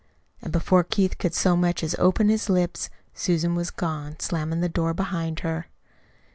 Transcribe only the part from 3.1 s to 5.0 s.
Susan was gone, slamming the door